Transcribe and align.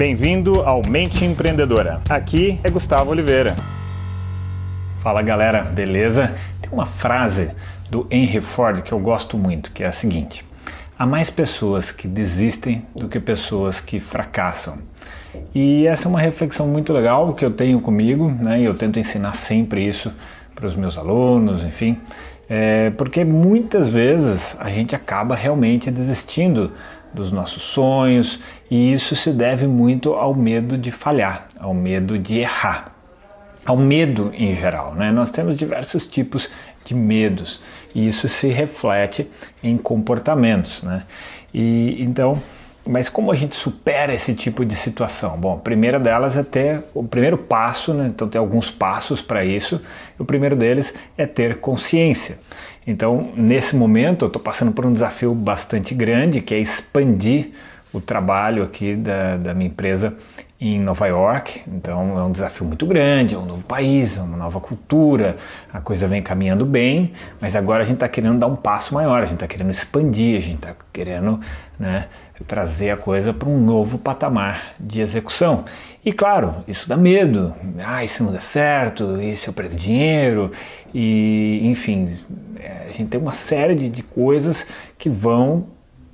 Bem-vindo 0.00 0.62
ao 0.62 0.80
Mente 0.82 1.26
Empreendedora. 1.26 2.00
Aqui 2.08 2.58
é 2.64 2.70
Gustavo 2.70 3.10
Oliveira. 3.10 3.54
Fala 5.02 5.20
galera, 5.20 5.62
beleza? 5.62 6.34
Tem 6.58 6.70
uma 6.72 6.86
frase 6.86 7.50
do 7.90 8.06
Henry 8.10 8.40
Ford 8.40 8.80
que 8.80 8.92
eu 8.92 8.98
gosto 8.98 9.36
muito, 9.36 9.70
que 9.72 9.84
é 9.84 9.86
a 9.86 9.92
seguinte: 9.92 10.42
há 10.98 11.04
mais 11.04 11.28
pessoas 11.28 11.92
que 11.92 12.08
desistem 12.08 12.82
do 12.96 13.10
que 13.10 13.20
pessoas 13.20 13.78
que 13.78 14.00
fracassam. 14.00 14.78
E 15.54 15.86
essa 15.86 16.06
é 16.06 16.08
uma 16.08 16.20
reflexão 16.20 16.66
muito 16.66 16.94
legal 16.94 17.34
que 17.34 17.44
eu 17.44 17.50
tenho 17.50 17.78
comigo, 17.78 18.30
né? 18.30 18.58
E 18.58 18.64
eu 18.64 18.72
tento 18.72 18.98
ensinar 18.98 19.34
sempre 19.34 19.86
isso 19.86 20.10
para 20.54 20.66
os 20.66 20.74
meus 20.74 20.96
alunos, 20.96 21.62
enfim, 21.62 21.98
é, 22.48 22.90
porque 22.96 23.22
muitas 23.22 23.88
vezes 23.88 24.56
a 24.58 24.68
gente 24.68 24.96
acaba 24.96 25.36
realmente 25.36 25.88
desistindo 25.88 26.72
dos 27.12 27.32
nossos 27.32 27.62
sonhos 27.62 28.40
e 28.70 28.92
isso 28.92 29.16
se 29.16 29.30
deve 29.32 29.66
muito 29.66 30.14
ao 30.14 30.34
medo 30.34 30.78
de 30.78 30.90
falhar, 30.90 31.48
ao 31.58 31.74
medo 31.74 32.18
de 32.18 32.38
errar, 32.38 32.94
ao 33.64 33.76
medo 33.76 34.32
em 34.34 34.54
geral. 34.54 34.94
Né? 34.94 35.10
Nós 35.10 35.30
temos 35.30 35.56
diversos 35.56 36.06
tipos 36.06 36.48
de 36.84 36.94
medos 36.94 37.60
e 37.94 38.06
isso 38.06 38.28
se 38.28 38.48
reflete 38.48 39.28
em 39.62 39.76
comportamentos. 39.76 40.82
Né? 40.82 41.04
E 41.52 41.96
então 41.98 42.40
mas 42.86 43.08
como 43.08 43.30
a 43.30 43.36
gente 43.36 43.54
supera 43.54 44.14
esse 44.14 44.34
tipo 44.34 44.64
de 44.64 44.74
situação? 44.74 45.36
Bom, 45.38 45.54
a 45.54 45.58
primeira 45.58 45.98
delas 45.98 46.36
é 46.36 46.42
ter 46.42 46.82
o 46.94 47.04
primeiro 47.04 47.36
passo, 47.38 47.92
né? 47.92 48.06
então 48.06 48.28
tem 48.28 48.38
alguns 48.38 48.70
passos 48.70 49.20
para 49.20 49.44
isso. 49.44 49.80
O 50.18 50.24
primeiro 50.24 50.56
deles 50.56 50.94
é 51.16 51.26
ter 51.26 51.58
consciência. 51.58 52.38
Então, 52.86 53.32
nesse 53.36 53.76
momento, 53.76 54.24
eu 54.24 54.26
estou 54.26 54.40
passando 54.40 54.72
por 54.72 54.86
um 54.86 54.92
desafio 54.92 55.34
bastante 55.34 55.94
grande, 55.94 56.40
que 56.40 56.54
é 56.54 56.58
expandir 56.58 57.50
o 57.92 58.00
trabalho 58.00 58.62
aqui 58.62 58.96
da, 58.96 59.36
da 59.36 59.54
minha 59.54 59.68
empresa 59.68 60.16
em 60.60 60.78
Nova 60.78 61.06
York, 61.06 61.62
então 61.66 62.18
é 62.18 62.22
um 62.22 62.30
desafio 62.30 62.66
muito 62.66 62.84
grande, 62.84 63.34
é 63.34 63.38
um 63.38 63.46
novo 63.46 63.64
país, 63.64 64.18
é 64.18 64.20
uma 64.20 64.36
nova 64.36 64.60
cultura, 64.60 65.38
a 65.72 65.80
coisa 65.80 66.06
vem 66.06 66.22
caminhando 66.22 66.66
bem, 66.66 67.14
mas 67.40 67.56
agora 67.56 67.82
a 67.82 67.86
gente 67.86 67.94
está 67.94 68.08
querendo 68.08 68.38
dar 68.38 68.46
um 68.46 68.56
passo 68.56 68.92
maior, 68.92 69.22
a 69.22 69.24
gente 69.24 69.34
está 69.34 69.46
querendo 69.46 69.70
expandir, 69.70 70.36
a 70.36 70.42
gente 70.42 70.56
está 70.56 70.76
querendo 70.92 71.40
né, 71.78 72.08
trazer 72.46 72.90
a 72.90 72.96
coisa 72.96 73.32
para 73.32 73.48
um 73.48 73.58
novo 73.58 73.96
patamar 73.96 74.74
de 74.78 75.00
execução. 75.00 75.64
E 76.04 76.12
claro, 76.12 76.56
isso 76.68 76.86
dá 76.86 76.96
medo, 76.96 77.54
ah, 77.82 78.06
se 78.06 78.22
não 78.22 78.30
der 78.30 78.42
certo, 78.42 79.16
se 79.34 79.48
eu 79.48 79.54
perder 79.54 79.76
dinheiro, 79.76 80.52
e 80.92 81.60
enfim, 81.64 82.18
é, 82.58 82.86
a 82.86 82.92
gente 82.92 83.08
tem 83.08 83.18
uma 83.18 83.32
série 83.32 83.74
de, 83.74 83.88
de 83.88 84.02
coisas 84.02 84.66
que 84.98 85.08
vão 85.08 85.68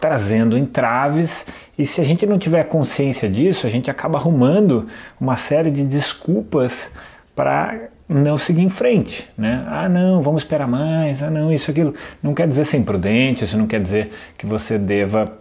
trazendo 0.00 0.56
entraves 0.56 1.44
e 1.78 1.86
se 1.86 2.00
a 2.00 2.04
gente 2.04 2.26
não 2.26 2.38
tiver 2.38 2.64
consciência 2.64 3.28
disso, 3.28 3.66
a 3.66 3.70
gente 3.70 3.90
acaba 3.90 4.18
arrumando 4.18 4.88
uma 5.20 5.36
série 5.36 5.70
de 5.70 5.84
desculpas 5.84 6.90
para 7.36 7.88
não 8.08 8.38
seguir 8.38 8.62
em 8.62 8.70
frente, 8.70 9.28
né? 9.36 9.64
Ah, 9.68 9.88
não, 9.88 10.22
vamos 10.22 10.42
esperar 10.42 10.66
mais. 10.66 11.22
Ah, 11.22 11.30
não, 11.30 11.52
isso 11.52 11.70
aquilo. 11.70 11.94
Não 12.22 12.34
quer 12.34 12.48
dizer 12.48 12.64
ser 12.64 12.78
imprudente, 12.78 13.44
isso 13.44 13.56
não 13.56 13.66
quer 13.66 13.80
dizer 13.80 14.10
que 14.36 14.46
você 14.46 14.78
deva 14.78 15.38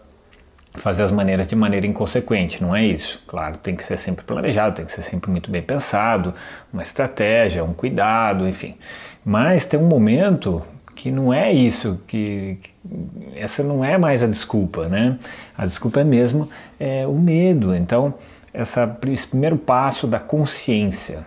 fazer 0.76 1.04
as 1.04 1.12
maneiras 1.12 1.48
de 1.48 1.56
maneira 1.56 1.88
inconsequente, 1.88 2.62
não 2.62 2.76
é 2.76 2.86
isso. 2.86 3.24
Claro, 3.26 3.58
tem 3.58 3.76
que 3.76 3.84
ser 3.84 3.98
sempre 3.98 4.24
planejado, 4.24 4.76
tem 4.76 4.86
que 4.86 4.92
ser 4.92 5.04
sempre 5.04 5.32
muito 5.32 5.50
bem 5.50 5.62
pensado, 5.62 6.36
uma 6.72 6.84
estratégia, 6.84 7.64
um 7.64 7.74
cuidado, 7.74 8.48
enfim. 8.48 8.76
Mas 9.26 9.66
tem 9.66 9.80
um 9.80 9.88
momento 9.88 10.62
que 10.98 11.12
não 11.12 11.32
é 11.32 11.54
isso, 11.54 12.02
que, 12.08 12.58
que, 12.62 12.72
essa 13.36 13.62
não 13.62 13.86
é 13.86 14.00
mais 14.00 14.24
a 14.24 14.28
desculpa, 14.28 14.88
né? 14.88 15.20
A 15.56 15.64
desculpa 15.64 16.00
é 16.00 16.04
mesmo 16.04 16.50
é, 16.80 17.06
o 17.06 17.14
medo. 17.14 17.76
Então, 17.76 18.16
essa, 18.52 18.98
esse 19.06 19.28
primeiro 19.28 19.58
passo 19.58 20.08
da 20.08 20.20
consciência. 20.20 21.20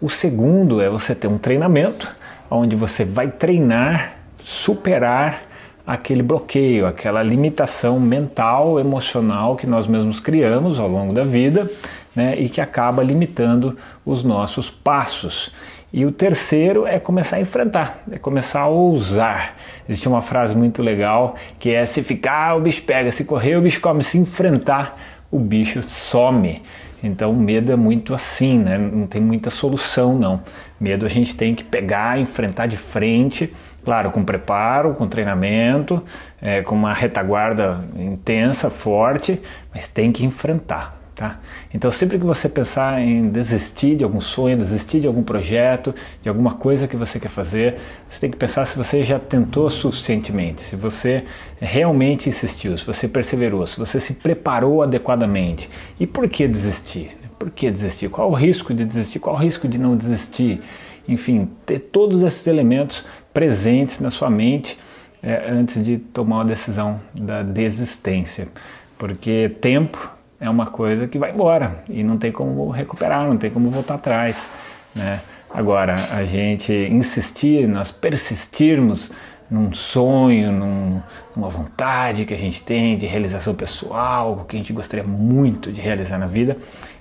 O 0.00 0.08
segundo 0.08 0.80
é 0.80 0.88
você 0.88 1.12
ter 1.12 1.26
um 1.26 1.38
treinamento 1.38 2.08
onde 2.48 2.76
você 2.76 3.04
vai 3.04 3.28
treinar, 3.28 4.16
superar 4.38 5.42
aquele 5.84 6.22
bloqueio, 6.22 6.86
aquela 6.86 7.20
limitação 7.20 7.98
mental, 7.98 8.78
emocional 8.78 9.56
que 9.56 9.66
nós 9.66 9.88
mesmos 9.88 10.20
criamos 10.20 10.78
ao 10.78 10.88
longo 10.88 11.12
da 11.12 11.24
vida 11.24 11.68
né, 12.14 12.38
e 12.38 12.48
que 12.48 12.60
acaba 12.60 13.02
limitando 13.02 13.76
os 14.04 14.22
nossos 14.22 14.70
passos. 14.70 15.50
E 15.96 16.04
o 16.04 16.12
terceiro 16.12 16.86
é 16.86 16.98
começar 16.98 17.36
a 17.36 17.40
enfrentar, 17.40 18.02
é 18.12 18.18
começar 18.18 18.60
a 18.60 18.66
ousar. 18.66 19.56
Existe 19.88 20.06
uma 20.06 20.20
frase 20.20 20.54
muito 20.54 20.82
legal 20.82 21.36
que 21.58 21.70
é: 21.70 21.86
se 21.86 22.02
ficar, 22.02 22.54
o 22.54 22.60
bicho 22.60 22.82
pega, 22.82 23.10
se 23.10 23.24
correr, 23.24 23.56
o 23.56 23.62
bicho 23.62 23.80
come, 23.80 24.04
se 24.04 24.18
enfrentar, 24.18 25.00
o 25.30 25.38
bicho 25.38 25.82
some. 25.82 26.62
Então, 27.02 27.30
o 27.30 27.34
medo 27.34 27.72
é 27.72 27.76
muito 27.76 28.12
assim, 28.12 28.58
né? 28.58 28.76
não 28.76 29.06
tem 29.06 29.22
muita 29.22 29.48
solução, 29.48 30.18
não. 30.18 30.42
Medo 30.78 31.06
a 31.06 31.08
gente 31.08 31.34
tem 31.34 31.54
que 31.54 31.64
pegar, 31.64 32.20
enfrentar 32.20 32.66
de 32.66 32.76
frente, 32.76 33.50
claro, 33.82 34.10
com 34.10 34.22
preparo, 34.22 34.92
com 34.92 35.08
treinamento, 35.08 36.02
é, 36.42 36.60
com 36.60 36.74
uma 36.74 36.92
retaguarda 36.92 37.80
intensa, 37.98 38.68
forte, 38.68 39.40
mas 39.72 39.88
tem 39.88 40.12
que 40.12 40.26
enfrentar. 40.26 41.05
Tá? 41.16 41.40
Então, 41.72 41.90
sempre 41.90 42.18
que 42.18 42.26
você 42.26 42.46
pensar 42.46 43.00
em 43.00 43.30
desistir 43.30 43.96
de 43.96 44.04
algum 44.04 44.20
sonho, 44.20 44.58
desistir 44.58 45.00
de 45.00 45.06
algum 45.06 45.22
projeto, 45.22 45.94
de 46.20 46.28
alguma 46.28 46.52
coisa 46.52 46.86
que 46.86 46.94
você 46.94 47.18
quer 47.18 47.30
fazer, 47.30 47.76
você 48.06 48.20
tem 48.20 48.30
que 48.30 48.36
pensar 48.36 48.66
se 48.66 48.76
você 48.76 49.02
já 49.02 49.18
tentou 49.18 49.70
suficientemente, 49.70 50.62
se 50.62 50.76
você 50.76 51.24
realmente 51.58 52.28
insistiu, 52.28 52.76
se 52.76 52.84
você 52.84 53.08
perseverou, 53.08 53.66
se 53.66 53.78
você 53.78 53.98
se 53.98 54.12
preparou 54.12 54.82
adequadamente. 54.82 55.70
E 55.98 56.06
por 56.06 56.28
que 56.28 56.46
desistir? 56.46 57.16
Por 57.38 57.50
que 57.50 57.70
desistir? 57.70 58.10
Qual 58.10 58.30
o 58.30 58.34
risco 58.34 58.74
de 58.74 58.84
desistir? 58.84 59.18
Qual 59.18 59.36
o 59.36 59.38
risco 59.38 59.66
de 59.66 59.78
não 59.78 59.96
desistir? 59.96 60.60
Enfim, 61.08 61.48
ter 61.64 61.78
todos 61.78 62.20
esses 62.20 62.46
elementos 62.46 63.06
presentes 63.32 64.00
na 64.00 64.10
sua 64.10 64.28
mente 64.28 64.78
é, 65.22 65.48
antes 65.50 65.82
de 65.82 65.96
tomar 65.96 66.36
uma 66.36 66.44
decisão 66.44 67.00
da 67.14 67.42
desistência. 67.42 68.48
Porque 68.98 69.50
tempo 69.62 70.14
é 70.40 70.48
uma 70.48 70.66
coisa 70.66 71.06
que 71.06 71.18
vai 71.18 71.32
embora 71.32 71.84
e 71.88 72.02
não 72.02 72.18
tem 72.18 72.30
como 72.30 72.68
recuperar, 72.70 73.26
não 73.26 73.36
tem 73.36 73.50
como 73.50 73.70
voltar 73.70 73.94
atrás. 73.94 74.46
Né? 74.94 75.20
Agora, 75.50 75.94
a 76.12 76.24
gente 76.24 76.72
insistir, 76.72 77.66
nós 77.66 77.90
persistirmos 77.90 79.10
num 79.50 79.72
sonho, 79.72 80.52
num, 80.52 81.00
numa 81.34 81.48
vontade 81.48 82.24
que 82.24 82.34
a 82.34 82.38
gente 82.38 82.62
tem 82.62 82.96
de 82.96 83.06
realização 83.06 83.54
pessoal, 83.54 84.28
algo 84.28 84.44
que 84.44 84.56
a 84.56 84.58
gente 84.58 84.72
gostaria 84.72 85.04
muito 85.04 85.72
de 85.72 85.80
realizar 85.80 86.18
na 86.18 86.26
vida, 86.26 86.56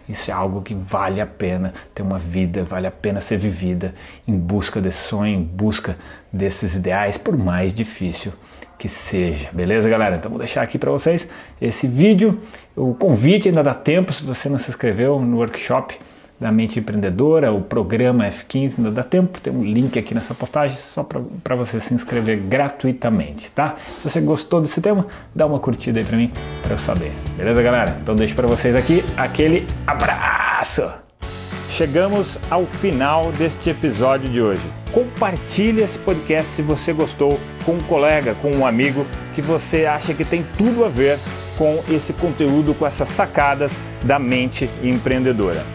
isso 0.08 0.30
é 0.30 0.34
algo 0.34 0.62
que 0.62 0.76
vale 0.76 1.20
a 1.20 1.26
pena 1.26 1.74
ter 1.94 2.04
uma 2.04 2.20
vida, 2.20 2.64
vale 2.64 2.86
a 2.86 2.92
pena 2.92 3.22
ser 3.22 3.38
vivida 3.38 3.94
em 4.28 4.38
busca 4.38 4.80
desse 4.80 5.08
sonho, 5.08 5.40
em 5.40 5.44
busca 5.44 5.98
desses 6.32 6.76
ideais, 6.76 7.18
por 7.18 7.36
mais 7.36 7.74
difícil 7.74 8.32
que 8.78 8.88
seja. 8.88 9.50
Beleza, 9.52 9.90
galera? 9.90 10.16
Então 10.16 10.30
vou 10.30 10.38
deixar 10.38 10.62
aqui 10.62 10.78
para 10.78 10.92
vocês 10.92 11.28
esse 11.60 11.88
vídeo. 11.88 12.40
O 12.76 12.94
convite 12.94 13.48
ainda 13.48 13.64
dá 13.64 13.74
tempo 13.74 14.14
se 14.14 14.24
você 14.24 14.48
não 14.50 14.58
se 14.58 14.70
inscreveu 14.70 15.20
no 15.20 15.38
workshop 15.38 15.98
da 16.40 16.51
mente 16.51 16.79
empreendedora, 16.79 17.51
o 17.51 17.62
programa 17.62 18.25
F15 18.25 18.75
ainda 18.78 18.91
dá 18.91 19.03
tempo, 19.03 19.40
tem 19.40 19.53
um 19.53 19.63
link 19.63 19.97
aqui 19.97 20.13
nessa 20.13 20.34
postagem 20.34 20.78
só 20.78 21.03
para 21.03 21.56
você 21.56 21.79
se 21.79 21.94
inscrever 21.94 22.40
gratuitamente, 22.40 23.50
tá? 23.51 23.75
Se 24.01 24.09
você 24.09 24.19
gostou 24.19 24.62
desse 24.62 24.81
tema, 24.81 25.07
dá 25.34 25.46
uma 25.46 25.59
curtida 25.59 26.00
aí 26.00 26.06
para 26.06 26.18
mim 26.18 26.31
para 26.62 26.73
eu 26.73 26.78
saber. 26.78 27.13
Beleza, 27.38 27.62
galera? 27.62 27.97
Então 28.01 28.16
deixo 28.16 28.35
para 28.35 28.47
vocês 28.47 28.75
aqui 28.75 29.03
aquele 29.16 29.66
abraço. 29.88 30.91
Chegamos 31.69 32.40
ao 32.50 32.66
final 32.66 33.31
deste 33.34 33.69
episódio 33.69 34.29
de 34.29 34.41
hoje. 34.41 34.63
Compartilhe 34.94 35.81
esse 35.81 36.00
podcast 36.00 36.50
se 36.52 36.62
você 36.62 36.94
gostou 36.94 37.38
com 37.66 37.73
um 37.73 37.81
colega, 37.81 38.34
com 38.35 38.50
um 38.52 38.66
amigo 38.66 39.06
que 39.34 39.41
você 39.41 39.85
acha 39.85 40.13
que 40.13 40.23
tem 40.23 40.46
tudo 40.57 40.85
a 40.85 40.90
ver 40.90 41.19
com 41.57 41.84
esse 41.90 42.13
conteúdo, 42.13 42.73
com 42.73 42.85
essas 42.85 43.09
sacadas 43.09 43.73
da 44.03 44.17
mente 44.17 44.70
empreendedora. 44.84 45.75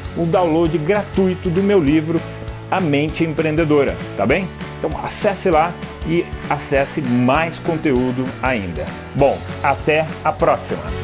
o 0.17 0.25
download 0.25 0.77
gratuito 0.77 1.49
do 1.49 1.63
meu 1.63 1.79
livro 1.81 2.19
A 2.69 2.79
Mente 2.79 3.23
Empreendedora, 3.23 3.95
tá 4.17 4.25
bem? 4.25 4.47
Então 4.79 4.91
acesse 5.03 5.49
lá 5.49 5.71
e 6.07 6.25
acesse 6.49 7.01
mais 7.01 7.59
conteúdo 7.59 8.25
ainda. 8.41 8.85
Bom, 9.15 9.37
até 9.63 10.05
a 10.23 10.31
próxima! 10.31 11.00